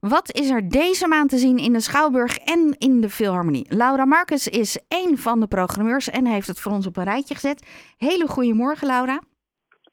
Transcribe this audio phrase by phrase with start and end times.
[0.00, 3.74] Wat is er deze maand te zien in de Schouwburg en in de Philharmonie?
[3.76, 7.34] Laura Marcus is één van de programmeurs en heeft het voor ons op een rijtje
[7.34, 7.94] gezet.
[7.96, 9.20] Hele goedemorgen, Laura.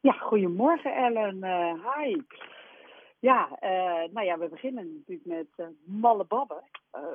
[0.00, 1.36] Ja, goedemorgen Ellen.
[1.36, 2.16] Uh, hi.
[3.18, 6.62] Ja, uh, nou ja, we beginnen natuurlijk met uh, Malle Babbe.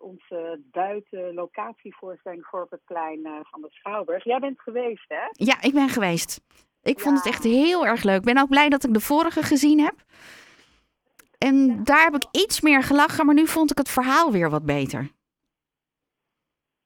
[0.00, 4.24] onze buiten locatievoorstelling voor het plein van de Schouwburg.
[4.24, 5.26] Jij bent geweest, hè?
[5.32, 6.40] Ja, ik ben geweest.
[6.82, 8.18] Ik vond het echt heel erg leuk.
[8.18, 9.94] Ik ben ook blij dat ik de vorige gezien heb.
[11.38, 14.64] En daar heb ik iets meer gelachen, maar nu vond ik het verhaal weer wat
[14.66, 15.10] beter.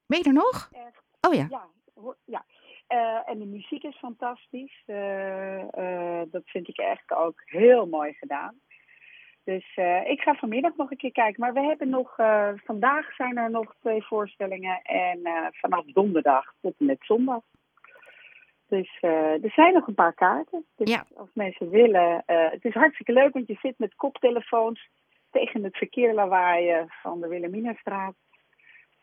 [0.07, 0.71] Ben je er nog?
[1.21, 1.47] Oh ja.
[1.51, 1.69] Ja,
[2.25, 2.45] ja.
[2.89, 4.83] Uh, en de muziek is fantastisch.
[4.87, 8.61] Uh, uh, dat vind ik echt ook heel mooi gedaan.
[9.45, 9.77] Dus
[10.07, 11.41] ik ga vanmiddag nog een keer kijken.
[11.41, 12.15] Maar we hebben nog,
[12.65, 14.83] vandaag zijn er nog twee voorstellingen.
[14.83, 15.21] En
[15.53, 17.43] vanaf donderdag tot en met zondag.
[18.77, 20.65] Dus uh, er zijn nog een paar kaarten.
[20.77, 21.07] Dus ja.
[21.17, 22.25] als mensen willen.
[22.27, 24.89] Uh, het is hartstikke leuk, want je zit met koptelefoons
[25.31, 28.15] tegen het verkeer lawaaien van de Wilhelminastraat.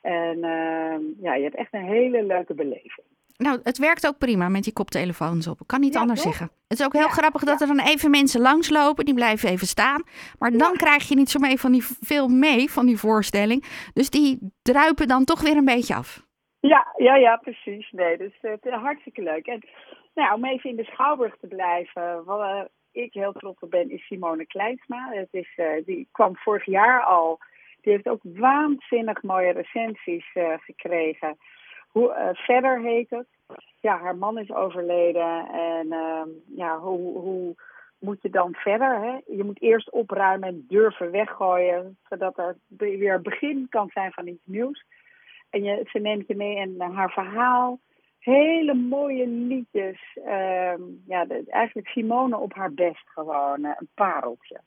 [0.01, 3.07] En uh, ja, je hebt echt een hele leuke beleving.
[3.37, 5.61] Nou, het werkt ook prima met die koptelefoons op.
[5.61, 6.31] Ik kan niet ja, anders toch?
[6.35, 6.55] zeggen.
[6.67, 9.05] Het is ook heel ja, grappig dat er dan even mensen langslopen.
[9.05, 10.03] Die blijven even staan.
[10.39, 13.63] Maar dan krijg je niet zo mee van die, veel mee van die voorstelling.
[13.93, 16.27] Dus die druipen dan toch weer een beetje af.
[16.59, 17.91] Ja, ja, ja, precies.
[17.91, 19.47] Nee, dus het is hartstikke leuk.
[19.47, 19.61] En
[20.15, 24.05] nou, om even in de Schouwburg te blijven, wat ik heel trots op ben, is
[24.05, 25.09] Simone Kleinsma.
[25.11, 27.39] Het is, uh, die kwam vorig jaar al.
[27.81, 31.37] Die heeft ook waanzinnig mooie recensies gekregen.
[31.87, 33.27] Hoe, uh, verder heet het.
[33.81, 35.47] Ja, haar man is overleden.
[35.51, 35.87] En
[36.55, 37.55] ja, hoe, hoe
[37.99, 39.01] moet je dan verder?
[39.01, 39.17] Hè?
[39.35, 44.45] Je moet eerst opruimen en durven weggooien, zodat er weer begin kan zijn van iets
[44.45, 44.85] nieuws.
[45.49, 47.79] En je, ze neemt je mee in haar verhaal.
[48.19, 50.01] Hele mooie liedjes.
[50.15, 50.73] Uh,
[51.07, 53.65] ja, de, eigenlijk Simone op haar best gewoon.
[53.65, 54.61] Uh, een pareltje.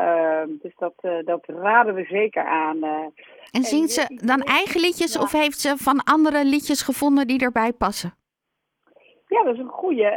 [0.00, 2.82] Uh, dus dat, uh, dat raden we zeker aan.
[2.82, 3.12] en,
[3.50, 5.20] en zingt ze dan eigen liedjes ja.
[5.20, 8.14] of heeft ze van andere liedjes gevonden die erbij passen?
[9.36, 10.10] Ja, dat is een goeie.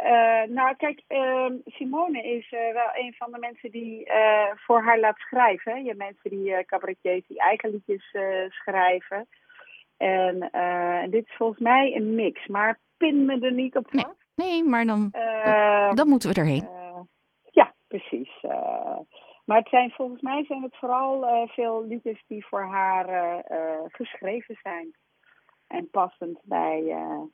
[0.47, 4.11] nou, kijk, ehm, Simone is wel een van de mensen die
[4.55, 5.81] voor haar laat schrijven.
[5.81, 8.15] Je hebt mensen die cabaretiers die eigen liedjes
[8.49, 9.27] schrijven.
[9.97, 10.49] En
[11.09, 14.05] dit is volgens mij een mix, maar pin me er niet op vast.
[14.35, 15.09] Nee, nee maar dan,
[15.95, 16.67] dan moeten we erheen.
[17.51, 18.41] Ja, precies.
[19.45, 23.43] maar het zijn volgens mij zijn het vooral veel liedjes die voor haar
[23.91, 24.95] geschreven zijn.
[25.69, 26.81] En passend bij,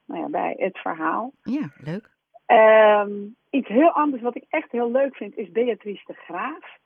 [0.06, 1.32] nou ja, bij het verhaal.
[1.42, 2.10] Ja, leuk.
[2.48, 6.78] Um, iets heel anders wat ik echt heel leuk vind is Beatrice de Graaf.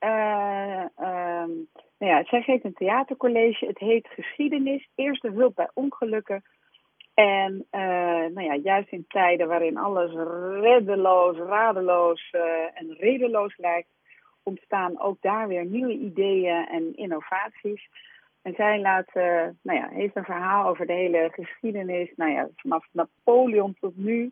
[0.00, 3.66] Uh, um, nou ja, zij geeft een theatercollege.
[3.66, 6.42] Het heet Geschiedenis, Eerste Hulp bij Ongelukken.
[7.14, 7.80] En uh,
[8.34, 10.12] nou ja, juist in tijden waarin alles
[10.60, 12.30] reddeloos, radeloos
[12.74, 13.88] en redeloos lijkt,
[14.42, 17.88] ontstaan ook daar weer nieuwe ideeën en innovaties.
[18.46, 22.48] En zij laat, uh, nou ja, heeft een verhaal over de hele geschiedenis, nou ja,
[22.56, 24.30] vanaf Napoleon tot nu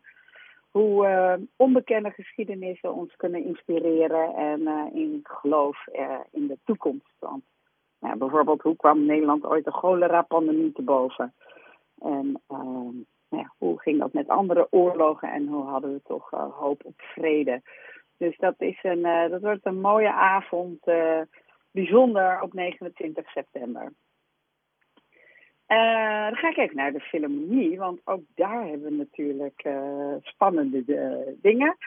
[0.71, 5.87] hoe uh, onbekende geschiedenissen ons kunnen inspireren en uh, in geloof
[6.31, 7.15] in de toekomst.
[7.19, 7.43] Want
[7.99, 11.33] nou, bijvoorbeeld, hoe kwam Nederland ooit de cholera-pandemie te boven?
[11.99, 16.85] En nou ja, hoe ging dat met andere oorlogen en hoe hadden we toch hoop
[16.85, 17.61] op vrede?
[18.17, 20.79] Dus dat, is een, dat wordt een mooie avond,
[21.71, 23.91] bijzonder op 29 september.
[25.67, 30.15] Uh, dan ga ik even naar de Philharmonie, want ook daar hebben we natuurlijk uh,
[30.21, 31.77] spannende uh, dingen.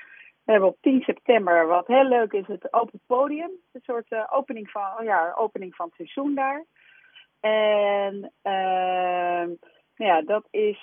[0.45, 3.51] We hebben op 10 september, wat heel leuk is, het Open Podium.
[3.73, 6.65] Een soort opening, van, oh ja, opening van het seizoen daar.
[7.41, 9.49] En ehm,
[9.97, 10.79] nou ja, dat is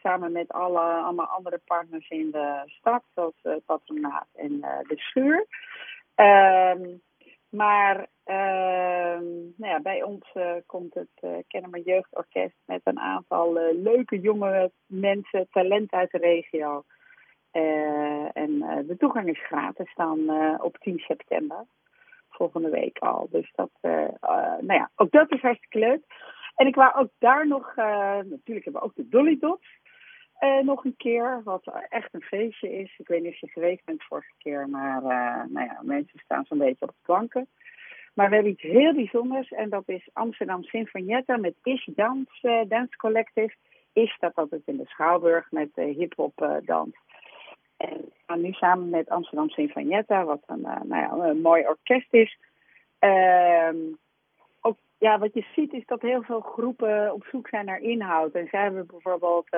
[0.00, 5.46] samen met alle, allemaal andere partners in de stad, zoals het patronaat en de schuur.
[6.14, 6.96] Ehm,
[7.50, 8.06] maar
[9.82, 15.48] bij ons uh, komt het uh, Kennemer Jeugdorkest met een aantal uh, leuke jonge mensen,
[15.50, 16.84] talent uit de regio.
[18.32, 21.66] en de toegang is gratis dan op 10 september,
[22.30, 23.28] volgende week al.
[23.30, 23.70] Dus dat,
[24.60, 26.02] nou ja, ook dat is hartstikke leuk.
[26.54, 29.68] En ik wou ook daar nog, natuurlijk hebben we ook de Dolly Dots.
[30.62, 32.98] Nog een keer, wat echt een feestje is.
[32.98, 35.02] Ik weet niet of je geweest bent vorige keer, maar
[35.48, 37.48] nou ja, mensen staan zo'n beetje op de planken.
[38.16, 42.60] Maar we hebben iets heel bijzonders en dat is Amsterdam Sinfonietta met Ish Dance, uh,
[42.68, 43.54] Dance Collective.
[43.92, 46.96] Is dat altijd in de Schouwburg met hip-hop dans.
[47.76, 52.14] En we gaan nu samen met Amsterdam Sinfonietta, wat een, nou ja, een mooi orkest
[52.14, 52.38] is.
[52.98, 53.76] Ehm,
[54.60, 58.32] ook, ja, wat je ziet is dat heel veel groepen op zoek zijn naar inhoud.
[58.32, 59.50] En zij hebben bijvoorbeeld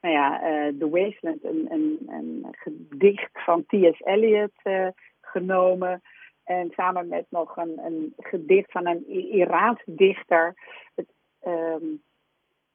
[0.00, 4.00] nou ja, uh, The Wasteland, een, een, een gedicht van T.S.
[4.00, 4.88] Eliot uh,
[5.20, 6.02] genomen.
[6.50, 10.54] En samen met nog een, een gedicht van een Iraans dichter.
[10.94, 11.06] Het,
[11.40, 11.84] ehm,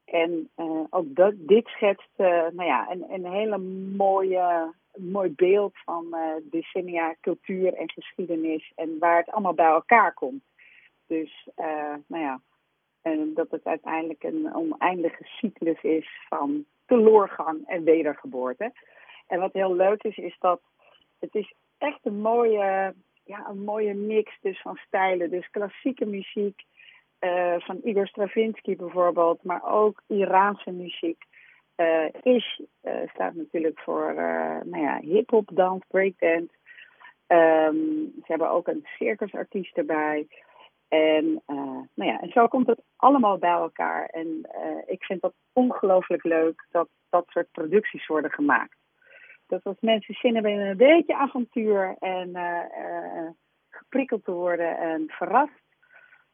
[0.04, 3.58] en uh, ook dat, dit schetst uh, nou ja, een, een hele
[3.96, 8.72] mooie, mooi beeld van uh, decennia cultuur en geschiedenis.
[8.74, 10.42] En waar het allemaal bij elkaar komt.
[11.06, 11.48] Dus
[12.06, 12.40] nou ja,
[13.02, 18.72] en dat het uiteindelijk een oneindige cyclus is van teloorgang en wedergeboorte.
[19.26, 20.60] En wat heel leuk is, is dat
[21.18, 22.94] het is echt een mooie,
[23.26, 25.30] ja, een mooie mix dus van stijlen.
[25.30, 26.62] Dus klassieke muziek
[27.20, 31.24] uh, van Igor Stravinsky bijvoorbeeld, maar ook Iraanse muziek.
[31.76, 34.14] Uh, Ish uh, staat natuurlijk voor
[34.64, 36.54] nou ja, hip-hop, dans, breakdance.
[37.26, 40.26] Um, ze hebben ook een circusartiest erbij.
[40.88, 41.42] En,
[41.94, 44.06] nou ja, en zo komt het allemaal bij elkaar.
[44.06, 44.48] En
[44.86, 48.76] ik vind dat ongelooflijk leuk dat dat soort producties worden gemaakt.
[49.46, 52.30] Dat als mensen zin hebben in een beetje avontuur en
[53.70, 55.64] geprikkeld te worden en verrast,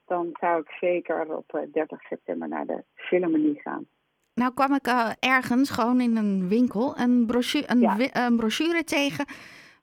[0.07, 3.87] dan zou ik zeker op 30 september naar de Philharmonie gaan.
[4.35, 7.97] Nou kwam ik uh, ergens gewoon in een winkel een brochure, een, ja.
[8.13, 9.25] een brochure tegen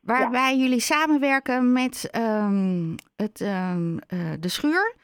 [0.02, 0.62] waarbij ja.
[0.64, 4.96] jullie samenwerken met um, het, um, uh, de schuur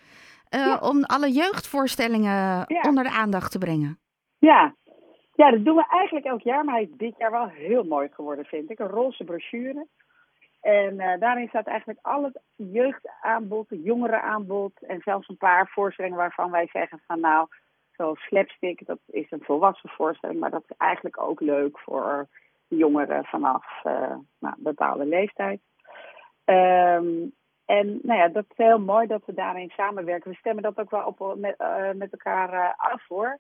[0.56, 0.78] uh, ja.
[0.78, 4.00] om alle jeugdvoorstellingen onder de aandacht te brengen.
[4.38, 4.76] Ja.
[5.36, 8.10] Ja, dat doen we eigenlijk elk jaar, maar hij is dit jaar wel heel mooi
[8.12, 8.80] geworden, vind ik.
[8.80, 9.88] Een roze brochure.
[10.62, 16.18] En uh, daarin staat eigenlijk al het jeugdaanbod, het jongerenaanbod en zelfs een paar voorstellingen
[16.18, 17.48] waarvan wij zeggen van nou,
[17.92, 22.28] zoals slapstick, dat is een volwassen voorstelling, maar dat is eigenlijk ook leuk voor
[22.68, 25.60] jongeren vanaf uh, nou, bepaalde leeftijd.
[26.46, 27.34] Um,
[27.66, 30.32] en nou ja, dat is heel mooi dat we daarin samenwerken.
[30.32, 33.40] We stemmen dat ook wel op, met, uh, met elkaar af hoor.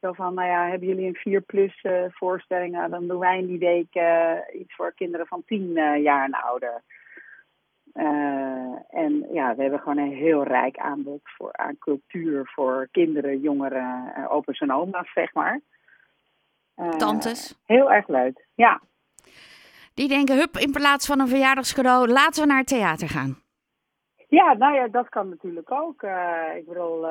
[0.00, 2.88] Zo van, nou ja, hebben jullie een 4 plus uh, voorstelling?
[2.88, 6.34] dan doen wij in die week uh, iets voor kinderen van 10 uh, jaar en
[6.34, 6.82] ouder.
[8.90, 14.12] en ja, we hebben gewoon een heel rijk aanbod voor, aan cultuur voor kinderen, jongeren,
[14.28, 15.60] opa's en oma's, zeg maar.
[16.96, 17.60] Tantes.
[17.66, 18.80] Heel erg leuk, ja.
[19.94, 23.38] Die denken, hup, in plaats van een verjaardagscadeau, laten we naar het theater gaan.
[24.28, 26.02] Ja, nou ja, dat kan natuurlijk ook.
[26.56, 27.06] ik bedoel,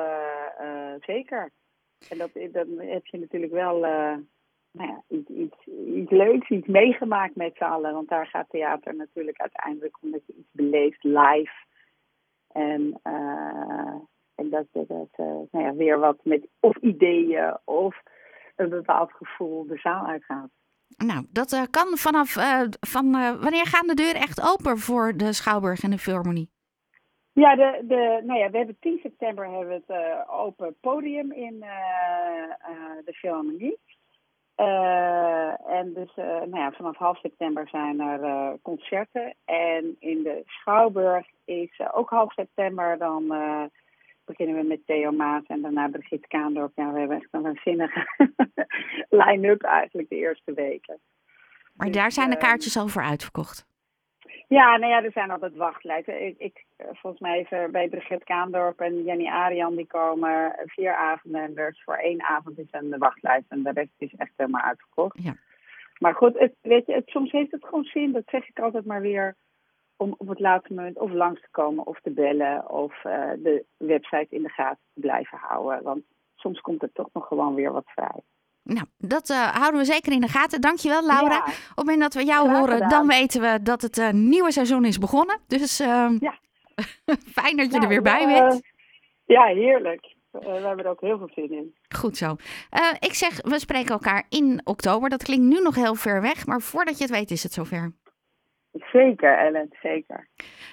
[1.00, 1.50] zeker.
[2.08, 4.16] En dat, dan heb je natuurlijk wel uh,
[4.70, 5.30] nou ja, iets,
[5.94, 7.92] iets, leuks, iets meegemaakt met z'n allen.
[7.92, 11.52] Want daar gaat theater natuurlijk uiteindelijk omdat je iets beleeft live.
[12.52, 13.94] En, uh,
[14.34, 18.02] en dat je dat, uh, nou ja, weer wat met of ideeën of
[18.56, 20.50] een bepaald gevoel de zaal uitgaat.
[20.96, 22.32] Nou, dat kan vanaf.
[22.80, 23.10] van,
[23.40, 26.50] wanneer gaan de deuren echt open voor de Schouwburg en de Philharmonie?
[27.40, 31.32] Ja, de, de, nou ja, we hebben 10 september hebben we het uh, open podium
[31.32, 31.68] in uh,
[32.70, 33.78] uh, de Philharmonie.
[35.66, 39.34] en dus nou ja, vanaf half september zijn er concerten.
[39.44, 42.98] En in de Schouwburg is ook half september.
[42.98, 43.24] Dan
[44.24, 46.72] beginnen we met Theo Maas en daarna Brigitte Kaandorp.
[46.74, 48.06] Ja, we hebben echt een waanzinnige
[49.22, 50.98] line-up eigenlijk de eerste weken.
[51.74, 53.69] Maar dus, daar zijn de kaartjes al voor uitverkocht?
[54.50, 56.26] Ja, nou ja, er zijn altijd wachtlijsten.
[56.26, 61.42] Ik, ik, volgens mij even bij Brigitte Kaandorp en Jenny Arian, die komen vier avonden.
[61.42, 65.22] En dus voor één avond is een wachtlijst en de rest is echt helemaal uitverkocht.
[65.22, 65.34] Ja.
[65.98, 68.84] Maar goed, het, weet je, het, soms heeft het gewoon zin, dat zeg ik altijd
[68.84, 69.36] maar weer,
[69.96, 73.64] om op het laatste moment of langs te komen of te bellen of uh, de
[73.76, 75.82] website in de gaten te blijven houden.
[75.82, 76.02] Want
[76.34, 78.20] soms komt er toch nog gewoon weer wat vrij.
[78.74, 80.60] Nou, dat uh, houden we zeker in de gaten.
[80.60, 81.34] Dankjewel, Laura.
[81.34, 81.40] Ja.
[81.40, 82.88] Op het moment dat we jou Graag horen, gedaan.
[82.88, 85.40] dan weten we dat het uh, nieuwe seizoen is begonnen.
[85.46, 86.38] Dus uh, ja.
[87.38, 88.62] fijn dat je nou, er weer bij bent.
[89.24, 90.14] ja, heerlijk.
[90.30, 91.74] we hebben er ook heel veel zin in.
[91.88, 92.36] Goed zo.
[92.98, 95.08] ik zeg, we spreken elkaar in oktober.
[95.08, 97.92] Dat klinkt nu nog heel ver weg, maar voordat je het weet is het zover.
[98.72, 100.28] Zeker, Ellen, zeker.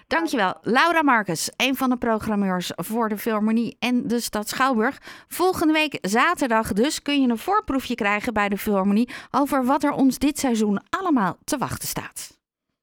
[0.07, 0.53] Dankjewel.
[0.61, 4.97] Laura Marcus, een van de programmeurs voor de Philharmonie en de stad Schouwburg.
[5.27, 9.91] Volgende week zaterdag dus kun je een voorproefje krijgen bij de Philharmonie over wat er
[9.91, 12.36] ons dit seizoen allemaal te wachten staat.